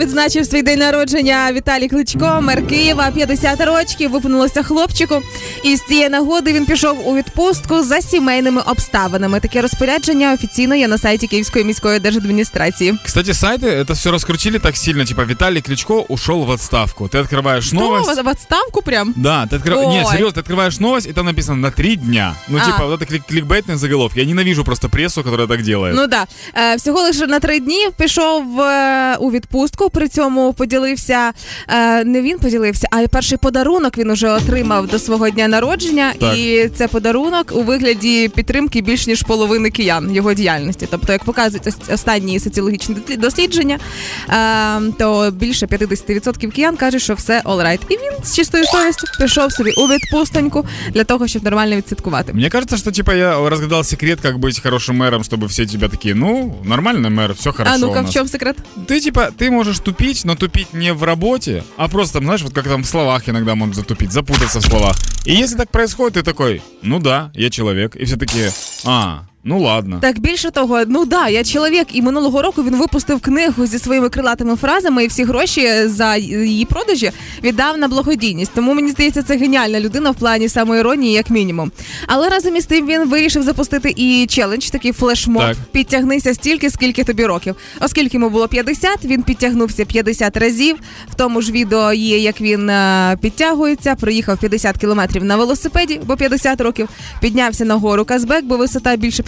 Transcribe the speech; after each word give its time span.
Відзначив 0.00 0.46
свій 0.46 0.62
день 0.62 0.78
народження 0.78 1.52
Віталій 1.52 1.88
Кличко, 1.88 2.38
мер 2.42 2.66
Києва, 2.66 3.10
50 3.10 3.60
років, 3.60 4.10
випнулося 4.10 4.62
хлопчику. 4.62 5.22
І 5.62 5.76
з 5.76 5.82
цієї 5.86 6.08
нагоди 6.08 6.52
він 6.52 6.66
пішов 6.66 7.08
у 7.08 7.16
відпустку 7.16 7.82
за 7.82 8.00
сімейними 8.00 8.62
обставинами. 8.66 9.40
Таке 9.40 9.62
розпорядження 9.62 10.32
офіційно 10.32 10.74
є 10.74 10.88
на 10.88 10.98
сайті 10.98 11.26
Київської 11.26 11.64
міської 11.64 11.98
держадміністрації. 12.00 12.94
Кстати, 13.04 13.30
сайты 13.32 13.64
это 13.84 13.92
все 13.92 14.10
раскрутили 14.10 14.58
так 14.58 14.76
сильно, 14.76 15.04
типа 15.04 15.24
Виталий 15.24 15.60
Кличко 15.62 16.00
ушел 16.08 16.44
в 16.44 16.50
отставку. 16.50 17.04
Ты 17.08 17.18
открываешь 17.24 17.72
новость. 17.74 18.18
О, 18.18 18.22
в 18.22 18.30
відставку 18.30 18.82
прям? 18.82 19.14
Да, 19.16 19.46
ты 19.50 19.56
открываешь... 19.56 19.88
Ой. 19.88 19.94
Не, 19.94 20.04
серьезно, 20.04 20.32
ты 20.32 20.40
открываешь 20.40 20.80
новость, 20.80 21.06
и 21.06 21.12
там 21.12 21.26
написано 21.26 21.56
на 21.56 21.70
три 21.70 21.96
дня. 21.96 22.34
Ну, 22.48 22.58
А. 22.62 22.66
типа, 22.66 22.86
вот 22.86 23.00
это 23.00 23.12
клик- 23.12 23.22
кликбейтные 23.32 23.76
заголовки. 23.76 24.20
Я 24.20 24.26
ненавижу 24.26 24.64
просто 24.64 24.88
прессу, 24.88 25.22
которая 25.24 25.48
так 25.48 25.62
делает. 25.62 25.96
Ну 25.96 26.06
да. 26.06 26.26
Е, 26.54 26.76
всього 26.76 27.02
лише 27.02 27.26
на 27.26 27.40
три 27.40 27.60
дні 27.60 27.88
пішов 27.98 28.60
е, 28.60 29.16
у 29.20 29.30
відпустку. 29.30 29.80
при 29.92 30.08
цьому 30.08 30.52
поділився 30.52 31.32
е, 31.68 32.04
не 32.04 32.22
він 32.22 32.38
поділився, 32.38 32.88
а 32.90 33.00
й 33.00 33.06
перший 33.06 33.38
подарунок 33.38 33.98
він 33.98 34.10
уже 34.10 34.30
отримав 34.30 34.86
до 34.86 34.98
свого 34.98 35.30
дня 35.30 35.48
народження. 35.48 36.12
Так. 36.20 36.36
І 36.38 36.68
це 36.76 36.88
подарунок 36.88 37.52
у 37.54 37.62
вигляді 37.62 38.28
підтримки 38.28 38.80
більш 38.80 39.06
ніж 39.06 39.22
половини 39.22 39.70
киян 39.70 40.14
його 40.14 40.34
діяльності. 40.34 40.88
Тобто, 40.90 41.12
як 41.12 41.24
показують 41.24 41.66
ос- 41.66 41.92
останні 41.94 42.40
соціологічні 42.40 42.94
дослід- 42.94 43.18
дослідження, 43.20 43.78
е, 44.28 44.92
то 44.98 45.30
більше 45.30 45.66
50% 45.66 46.50
киян 46.52 46.76
каже, 46.76 46.98
що 46.98 47.14
все 47.14 47.42
олрайт. 47.44 47.80
І 47.88 47.92
він 47.94 48.19
з 48.23 48.35
чистою 48.35 48.65
совістю 48.65 49.07
пішов 49.19 49.51
собі 49.51 49.71
у 49.71 49.87
відпустоньку 49.87 50.65
для 50.89 51.03
того, 51.03 51.27
щоб 51.27 51.43
нормально 51.43 51.75
відсвяткувати. 51.75 52.33
Мне 52.33 52.49
кажется, 52.49 52.77
что 52.77 52.91
типа 52.91 53.13
я 53.13 53.49
разгадал 53.49 53.83
секрет, 53.83 54.19
как 54.21 54.37
быть 54.39 54.61
хорошим 54.61 55.01
мэром, 55.01 55.23
чтобы 55.23 55.47
все 55.47 55.65
тебя 55.65 55.87
такие, 55.87 56.15
ну, 56.15 56.55
нормальный 56.65 57.09
мэр, 57.09 57.33
все 57.33 57.51
хорошо. 57.51 57.75
а 57.75 57.77
у 57.77 57.79
ну-ка, 57.79 58.01
нас». 58.01 58.11
в 58.11 58.13
чому 58.13 58.27
секрет? 58.27 58.57
Ты 58.87 58.99
типа, 58.99 59.31
ты 59.37 59.51
можешь 59.51 59.79
тупить, 59.79 60.25
но 60.25 60.35
тупить 60.35 60.73
не 60.73 60.93
в 60.93 61.03
работе, 61.03 61.63
а 61.77 61.87
просто 61.87 62.13
там, 62.13 62.23
знаешь, 62.23 62.41
вот 62.41 62.53
как 62.53 62.63
там 62.67 62.83
в 62.83 62.87
словах 62.87 63.29
иногда 63.29 63.55
можно 63.55 63.75
затупить, 63.75 64.11
запутаться 64.11 64.59
в 64.59 64.63
словах. 64.63 64.95
И 65.25 65.33
если 65.33 65.57
так 65.57 65.69
происходит, 65.69 66.13
ты 66.15 66.23
такой, 66.23 66.61
ну 66.81 66.99
да, 66.99 67.31
я 67.33 67.49
человек. 67.49 67.95
И 67.95 68.05
все 68.05 68.17
такие, 68.17 68.51
а, 68.85 69.23
ну 69.44 69.60
ладно. 69.60 69.98
Так 70.02 70.18
більше 70.18 70.50
того, 70.50 70.80
ну 70.86 71.04
да, 71.04 71.28
я 71.28 71.44
чоловік, 71.44 71.86
і 71.92 72.02
минулого 72.02 72.42
року 72.42 72.62
він 72.62 72.76
випустив 72.76 73.20
книгу 73.20 73.66
зі 73.66 73.78
своїми 73.78 74.08
крилатими 74.08 74.56
фразами, 74.56 75.04
і 75.04 75.06
всі 75.06 75.24
гроші 75.24 75.86
за 75.86 76.16
її 76.16 76.64
продажі 76.64 77.10
віддав 77.44 77.78
на 77.78 77.88
благодійність. 77.88 78.52
Тому 78.54 78.74
мені 78.74 78.90
здається, 78.90 79.22
це 79.22 79.36
геніальна 79.36 79.80
людина 79.80 80.10
в 80.10 80.14
плані 80.14 80.48
самоіронії, 80.48 81.12
як 81.12 81.30
мінімум. 81.30 81.72
Але 82.06 82.28
разом 82.28 82.56
із 82.56 82.66
тим 82.66 82.86
він 82.86 83.08
вирішив 83.08 83.42
запустити 83.42 83.94
і 83.96 84.26
челендж, 84.28 84.70
такий 84.70 84.92
флешмоб. 84.92 85.42
Так. 85.42 85.56
Підтягнися 85.72 86.34
стільки, 86.34 86.70
скільки 86.70 87.04
тобі 87.04 87.26
років. 87.26 87.54
Оскільки 87.80 88.16
йому 88.16 88.30
було 88.30 88.48
50, 88.48 89.04
він 89.04 89.22
підтягнувся 89.22 89.84
50 89.84 90.36
разів. 90.36 90.76
В 91.10 91.14
тому 91.14 91.42
ж 91.42 91.52
відео 91.52 91.92
є, 91.92 92.18
як 92.18 92.40
він 92.40 92.70
е, 92.70 93.16
підтягується, 93.20 93.94
проїхав 93.94 94.38
50 94.38 94.78
кілометрів 94.78 95.24
на 95.24 95.36
велосипеді, 95.36 96.00
бо 96.06 96.16
50 96.16 96.60
років, 96.60 96.88
піднявся 97.20 97.64
на 97.64 97.74
гору 97.74 98.04
Казбек, 98.04 98.44
бо 98.44 98.56
висота 98.56 98.96
більше 98.96 99.22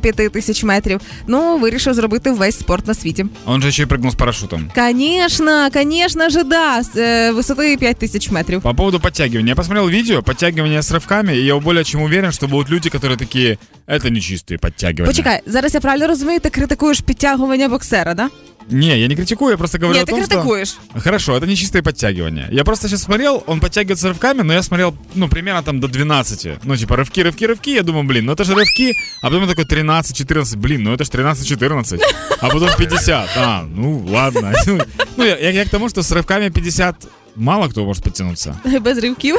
5 0.00 0.32
тисяч 0.32 0.64
метрів. 0.64 1.00
Ну, 1.26 1.58
вирішив 1.58 1.94
зробити 1.94 2.30
весь 2.30 2.58
спорт 2.58 2.86
на 2.86 2.94
світі. 2.94 3.26
Он 3.46 3.62
же 3.62 3.68
еще 3.68 3.82
и 3.82 3.86
прыгнул 3.86 4.08
с 4.08 4.14
парашютом. 4.14 4.70
Конечно, 4.74 5.70
конечно 5.72 6.30
же, 6.30 6.44
да, 6.44 6.82
з 6.82 6.96
е, 6.96 7.32
висоти 7.32 7.76
5 7.76 7.96
тисяч 7.96 8.30
метрів. 8.30 8.62
По 8.62 8.74
поводу 8.74 9.00
подтягивания. 9.00 9.48
Я 9.48 9.54
посмотрел 9.54 9.88
видео, 9.90 10.22
подтягивания 10.22 10.82
с 10.82 10.92
рывками, 10.94 11.32
и 11.36 11.40
я 11.44 11.56
более 11.56 11.84
чем 11.84 12.02
уверен, 12.02 12.32
что 12.32 12.48
будут 12.48 12.70
люди, 12.70 12.88
которые 12.88 13.16
такие, 13.16 13.58
это 13.86 14.10
не 14.10 14.20
чистые 14.20 14.58
подтягивания. 14.58 15.06
Почекай, 15.06 15.40
зараз 15.46 15.74
я 15.74 15.80
правильно 15.80 16.06
розумію, 16.06 16.40
ти 16.40 16.50
критикуєш 16.50 17.00
підтягування 17.00 17.68
боксера, 17.68 18.14
да? 18.14 18.28
Не, 18.70 19.00
я 19.00 19.08
не 19.08 19.16
критикую, 19.16 19.50
я 19.50 19.56
просто 19.56 19.78
говорю 19.78 19.96
Ні, 19.96 20.02
о 20.02 20.04
ти 20.06 20.12
том, 20.12 20.22
что... 20.22 20.30
критикуєш. 20.30 20.78
Хорошо, 21.04 21.32
это 21.32 21.46
не 21.46 21.56
чистые 21.56 21.82
подтягивания. 21.82 22.48
Я 22.52 22.64
просто 22.64 22.88
сейчас 22.88 23.02
смотрел, 23.02 23.42
он 23.46 23.60
подтягивается 23.60 24.08
рывками, 24.08 24.42
но 24.42 24.52
я 24.52 24.62
смотрел, 24.62 24.94
ну, 25.14 25.28
примерно 25.28 25.62
там 25.62 25.80
до 25.80 25.88
12. 25.88 26.48
Ну, 26.64 26.76
типа, 26.76 26.96
рывки, 26.96 27.22
рывки, 27.22 27.46
рывки. 27.46 27.70
Я 27.70 27.82
думаю, 27.82 28.04
блин, 28.04 28.24
ну 28.26 28.32
это 28.32 28.44
же 28.44 28.54
рывки. 28.54 28.92
А 29.22 29.26
потом 29.26 29.42
я 29.42 29.48
такой 29.48 29.64
13, 29.64 30.16
14. 30.16 30.56
Блин, 30.56 30.82
ну 30.82 30.92
это 30.92 31.04
же 31.04 31.10
13, 31.10 31.48
14. 31.48 32.00
А 32.40 32.48
потом 32.48 32.68
50. 32.78 33.30
А, 33.36 33.64
ну 33.76 34.06
ладно. 34.10 34.52
Ну, 35.16 35.24
я, 35.24 35.36
я, 35.38 35.50
я 35.50 35.64
к 35.64 35.70
тому, 35.70 35.88
что 35.88 36.02
с 36.02 36.12
рывками 36.12 36.50
50 36.50 36.94
мало 37.36 37.68
кто 37.68 37.84
может 37.84 38.02
подтянуться. 38.04 38.56
Без 38.80 38.98
ривків. 38.98 39.36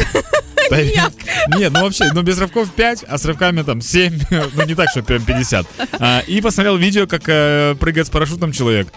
Да, 0.71 0.77
Ніяк. 0.83 1.13
Нет, 1.59 1.73
ну 1.73 1.83
вообще, 1.83 2.11
ну 2.15 2.23
без 2.23 2.39
рывков 2.39 2.69
5, 2.71 3.05
а 3.09 3.19
с 3.19 3.25
рывками 3.25 3.63
там 3.63 3.81
7, 3.81 4.21
ну 4.55 4.65
не 4.67 4.75
так, 4.75 4.91
что 4.91 5.03
прям 5.03 5.23
50. 5.23 5.67
А, 6.01 6.23
и 6.27 6.41
посмотрел 6.41 6.77
видео, 6.77 7.07
как 7.07 7.23
э, 7.29 7.75
прыгает 7.79 8.07
с 8.07 8.11
парашютом 8.11 8.53
человек. 8.53 8.89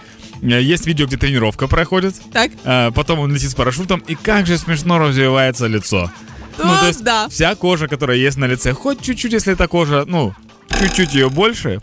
Э, 0.42 0.60
Есть 0.62 0.86
видео, 0.86 1.06
где 1.06 1.16
тренировка 1.16 1.66
проходит. 1.68 2.14
Так. 2.32 2.50
А, 2.64 2.90
потом 2.90 3.20
он 3.20 3.34
летит 3.34 3.50
с 3.50 3.54
парашютом, 3.54 4.00
и 4.10 4.14
как 4.14 4.46
же 4.46 4.58
смешно 4.58 4.98
развивается 4.98 5.66
лицо. 5.66 6.10
ну, 6.58 6.76
то 6.80 6.86
есть 6.86 7.02
да. 7.04 7.28
вся 7.28 7.54
кожа, 7.54 7.88
которая 7.88 8.16
есть 8.16 8.36
на 8.36 8.46
лице, 8.46 8.72
хоть 8.72 9.00
чуть-чуть, 9.02 9.32
если 9.32 9.52
эта 9.52 9.68
кожа, 9.68 10.04
ну, 10.06 10.34
чуть-чуть 10.80 11.14
ее 11.14 11.28
больше, 11.28 11.80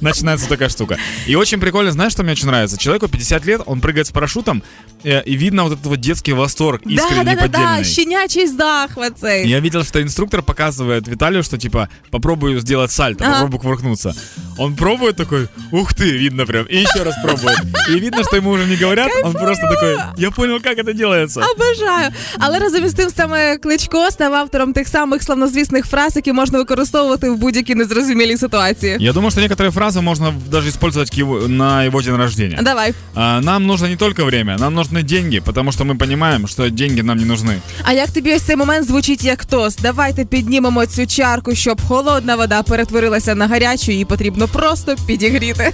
начинается 0.00 0.48
такая 0.48 0.68
штука. 0.68 0.96
И 1.26 1.34
очень 1.36 1.60
прикольно, 1.60 1.90
знаешь, 1.92 2.12
что 2.12 2.22
мне 2.22 2.32
очень 2.32 2.46
нравится? 2.46 2.76
Человеку 2.78 3.08
50 3.08 3.46
лет, 3.46 3.60
он 3.66 3.80
прыгает 3.80 4.06
с 4.06 4.10
парашютом, 4.10 4.62
э, 5.04 5.22
и 5.24 5.36
видно 5.36 5.62
вот 5.64 5.72
этот 5.72 5.86
вот 5.86 6.00
детский 6.00 6.32
восторг, 6.32 6.82
Да, 6.84 6.90
искренний, 6.92 7.24
да, 7.24 7.34
да, 7.34 7.34
да, 7.34 7.46
неподдельный. 7.48 7.84
щенячий 7.84 8.46
захват 8.46 9.12
цей. 9.20 9.48
Я 9.48 9.60
видел, 9.60 9.84
что 9.84 10.02
инструктор 10.02 10.42
показывает 10.42 11.08
Виталию, 11.08 11.42
что 11.42 11.58
типа 11.58 11.88
попробую 12.10 12.60
сделать 12.60 12.90
сальто, 12.90 13.24
Ага. 13.24 13.32
попробую 13.34 13.60
кувыркнуться. 13.60 14.14
Он 14.58 14.74
пробует 14.76 15.16
такой, 15.16 15.48
ух 15.72 15.94
ты, 15.94 16.10
видно 16.18 16.46
прям, 16.46 16.64
и 16.66 16.76
еще 16.76 17.02
раз 17.02 17.14
пробует. 17.22 17.58
И 17.90 17.98
видно, 18.00 18.24
что 18.24 18.36
ему 18.36 18.50
уже 18.50 18.64
не 18.66 18.76
говорят, 18.76 19.10
он 19.24 19.32
просто 19.32 19.62
такой, 19.68 19.96
я 20.16 20.30
понял, 20.30 20.60
как 20.60 20.78
это 20.78 20.92
делается. 20.94 21.40
Обожаю. 21.40 22.10
Але 22.38 22.58
разом 22.58 22.84
із 22.84 22.92
тим 22.94 23.10
саме 23.16 23.58
Кличко 23.58 24.10
став 24.10 24.34
автором 24.34 24.72
тих 24.72 24.88
самих 24.88 25.22
славнозвісних 25.22 25.86
фраз, 25.86 26.16
які 26.16 26.32
можна 26.32 26.58
використовувати 26.58 27.30
в 27.30 27.36
будь-якій 27.36 27.74
незрозумілій 27.74 28.36
ситуації. 28.36 28.96
Я 29.00 29.12
думаю, 29.12 29.30
что 29.30 29.40
некоторые 29.40 29.70
фразы 29.90 30.00
можно 30.00 30.32
даже 30.50 30.68
использовать 30.68 31.10
к 31.10 31.14
его- 31.18 31.48
на 31.48 31.84
его 31.84 32.02
день 32.02 32.16
рождения. 32.16 32.58
Давай. 32.62 32.94
А, 33.14 33.40
Нам 33.40 33.66
нужно 33.66 33.86
не 33.88 33.96
только 33.96 34.24
время, 34.24 34.56
нам 34.58 34.74
нужны 34.74 35.02
деньги, 35.02 35.40
потому 35.40 35.72
что 35.72 35.84
мы 35.84 35.96
понимаем, 35.98 36.46
что 36.48 36.68
деньги 36.70 37.02
нам 37.02 37.18
не 37.18 37.24
нужны. 37.24 37.60
А 37.84 37.92
як 37.92 38.10
тобі 38.10 38.34
ось 38.34 38.42
цей 38.42 38.56
момент 38.56 38.86
звучить 38.86 39.24
як 39.24 39.44
тост? 39.44 39.82
Давайте 39.82 40.24
піднімемо 40.24 40.86
цю 40.86 41.06
чарку, 41.06 41.54
щоб 41.54 41.80
холодна 41.88 42.36
вода 42.36 42.62
перетворилася 42.62 43.34
на 43.34 43.46
гарячу, 43.46 43.92
її 43.92 44.04
потрібно 44.04 44.48
просто 44.48 44.94
підігріти. 45.06 45.72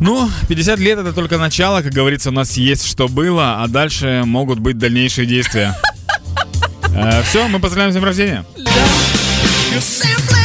Ну, 0.00 0.28
50 0.48 0.80
лет 0.80 0.98
это 0.98 1.12
только 1.14 1.38
начало, 1.38 1.82
как 1.82 1.94
говорится, 1.94 2.30
у 2.30 2.32
нас 2.32 2.58
есть 2.58 2.86
что 2.86 3.06
было, 3.08 3.56
а 3.62 3.66
дальше 3.68 4.22
могут 4.26 4.58
быть 4.58 4.74
дальнейшие 4.74 5.26
действия. 5.26 5.74
Все, 7.28 7.48
мы 7.48 7.60
поздравляем 7.60 7.90
с 7.90 7.94
днем 7.94 8.04
рождения. 8.04 8.44
You 8.56 9.80
simply 9.80 10.37